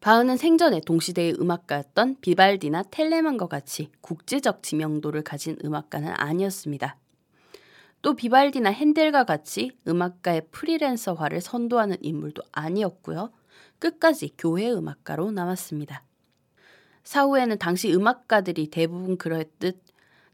바흐는 0.02 0.36
생전에 0.36 0.80
동시대의 0.80 1.36
음악가였던 1.38 2.16
비발디나 2.20 2.82
텔레만과 2.90 3.46
같이 3.46 3.88
국제적 4.00 4.64
지명도를 4.64 5.22
가진 5.22 5.56
음악가는 5.64 6.12
아니었습니다. 6.16 6.96
또 8.02 8.16
비발디나 8.16 8.70
핸델과 8.70 9.22
같이 9.22 9.70
음악가의 9.86 10.48
프리랜서화를 10.50 11.40
선도하는 11.40 11.98
인물도 12.00 12.42
아니었고요. 12.50 13.30
끝까지 13.78 14.34
교회 14.36 14.72
음악가로 14.72 15.30
남았습니다. 15.30 16.02
사후에는 17.04 17.58
당시 17.58 17.94
음악가들이 17.94 18.70
대부분 18.70 19.16
그럴듯 19.16 19.84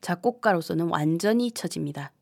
작곡가로서는 0.01 0.87
완전히 0.89 1.49
잊혀집니다. 1.49 2.12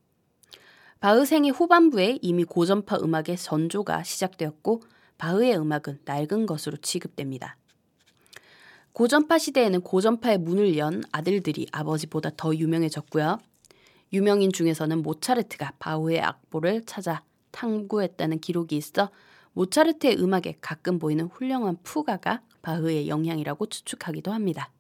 바흐 0.99 1.25
생의 1.25 1.53
후반부에 1.53 2.19
이미 2.23 2.43
고전파 2.43 2.97
음악의 2.97 3.37
전조가 3.37 4.03
시작되었고 4.03 4.83
바흐의 5.19 5.57
음악은 5.59 6.01
낡은 6.05 6.47
것으로 6.47 6.77
취급됩니다. 6.79 7.57
고전파 8.93 9.39
시대에는 9.39 9.83
고전파의 9.83 10.39
문을 10.39 10.79
연 10.79 11.03
아들들이 11.13 11.67
아버지보다 11.73 12.31
더 12.37 12.55
유명해졌고요. 12.55 13.39
유명인 14.13 14.53
중에서는 14.53 15.03
모차르트가 15.03 15.73
바흐의 15.79 16.21
악보를 16.23 16.85
찾아 16.87 17.23
탐구했다는 17.51 18.41
기록이 18.41 18.77
있어 18.77 19.11
모차르트의 19.53 20.19
음악에 20.19 20.57
가끔 20.61 20.99
보이는 20.99 21.27
훌륭한 21.27 21.79
푸가가 21.83 22.43
바흐의 22.63 23.09
영향이라고 23.09 23.67
추측하기도 23.67 24.33
합니다. 24.33 24.71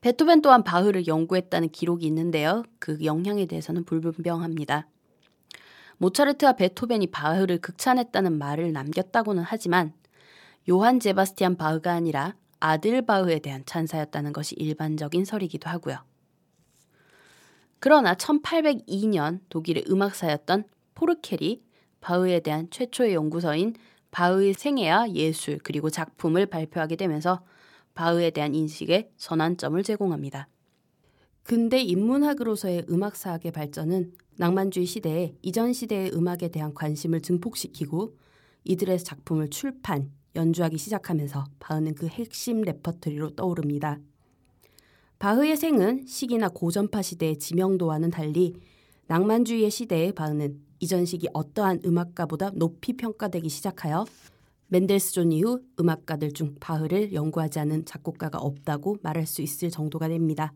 베토벤 0.00 0.42
또한 0.42 0.62
바흐를 0.62 1.06
연구했다는 1.06 1.70
기록이 1.70 2.06
있는데요. 2.06 2.62
그 2.78 2.98
영향에 3.02 3.46
대해서는 3.46 3.84
불분명합니다. 3.84 4.86
모차르트와 5.98 6.54
베토벤이 6.54 7.08
바흐를 7.08 7.58
극찬했다는 7.58 8.38
말을 8.38 8.72
남겼다고는 8.72 9.42
하지만 9.46 9.92
요한 10.70 11.00
제바스티안 11.00 11.56
바흐가 11.56 11.92
아니라 11.92 12.34
아들 12.60 13.02
바흐에 13.02 13.38
대한 13.38 13.62
찬사였다는 13.66 14.32
것이 14.32 14.54
일반적인 14.56 15.24
설이기도 15.24 15.68
하고요. 15.70 15.98
그러나 17.80 18.14
1802년 18.14 19.40
독일의 19.48 19.84
음악사였던 19.88 20.64
포르켈이 20.94 21.62
바흐에 22.00 22.40
대한 22.40 22.68
최초의 22.70 23.14
연구서인 23.14 23.74
바흐의 24.10 24.54
생애와 24.54 25.12
예술 25.12 25.58
그리고 25.62 25.90
작품을 25.90 26.46
발표하게 26.46 26.96
되면서 26.96 27.44
바흐에 27.94 28.30
대한 28.30 28.54
인식에 28.54 29.10
전환점을 29.16 29.80
제공합니다. 29.82 30.48
근대 31.42 31.80
인문학으로서의 31.80 32.86
음악사학의 32.90 33.52
발전은 33.52 34.12
낭만주의 34.38 34.86
시대에 34.86 35.34
이전 35.42 35.72
시대의 35.72 36.12
음악에 36.14 36.48
대한 36.48 36.72
관심을 36.72 37.20
증폭시키고 37.20 38.16
이들의 38.62 38.98
작품을 39.00 39.50
출판, 39.50 40.12
연주하기 40.36 40.78
시작하면서 40.78 41.44
바흐는 41.58 41.96
그 41.96 42.06
핵심 42.06 42.62
레퍼토리로 42.62 43.30
떠오릅니다. 43.30 43.98
바흐의 45.18 45.56
생존 45.56 46.06
시기나 46.06 46.50
고전파 46.50 47.02
시대의 47.02 47.40
지명도와는 47.40 48.12
달리 48.12 48.54
낭만주의의 49.08 49.72
시대의 49.72 50.12
바흐는 50.12 50.60
이전 50.78 51.04
시기 51.04 51.26
어떠한 51.32 51.80
음악가보다 51.84 52.50
높이 52.54 52.92
평가되기 52.92 53.48
시작하여 53.48 54.04
멘델스존 54.68 55.32
이후 55.32 55.62
음악가들 55.80 56.32
중 56.32 56.54
바흐를 56.60 57.12
연구하지 57.12 57.58
않은 57.58 57.86
작곡가가 57.86 58.38
없다고 58.38 58.98
말할 59.02 59.26
수 59.26 59.42
있을 59.42 59.70
정도가 59.70 60.06
됩니다. 60.06 60.52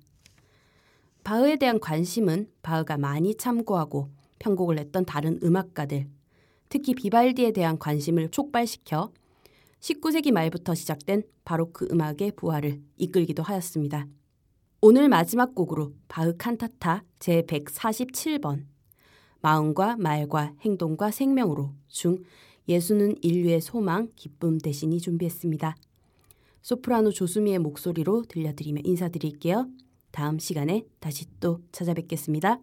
바흐에 1.24 1.56
대한 1.56 1.78
관심은 1.78 2.48
바흐가 2.62 2.98
많이 2.98 3.36
참고하고 3.36 4.10
편곡을 4.38 4.78
했던 4.78 5.04
다른 5.04 5.38
음악가들, 5.42 6.08
특히 6.68 6.94
비발디에 6.94 7.52
대한 7.52 7.78
관심을 7.78 8.30
촉발시켜 8.30 9.12
19세기 9.80 10.32
말부터 10.32 10.74
시작된 10.74 11.22
바로크 11.44 11.88
음악의 11.90 12.32
부활을 12.36 12.80
이끌기도 12.96 13.42
하였습니다. 13.42 14.06
오늘 14.80 15.08
마지막 15.08 15.54
곡으로 15.54 15.92
바흐 16.08 16.36
칸타타 16.38 17.04
제147번 17.20 18.64
마음과 19.40 19.96
말과 19.98 20.54
행동과 20.60 21.10
생명으로 21.10 21.72
중 21.88 22.18
예수는 22.68 23.16
인류의 23.22 23.60
소망, 23.60 24.08
기쁨 24.16 24.58
대신이 24.58 25.00
준비했습니다. 25.00 25.76
소프라노 26.62 27.10
조수미의 27.10 27.58
목소리로 27.58 28.22
들려드리며 28.28 28.82
인사드릴게요. 28.84 29.68
다음 30.12 30.38
시간에 30.38 30.84
다시 31.00 31.26
또 31.40 31.60
찾아뵙겠습니다. 31.72 32.60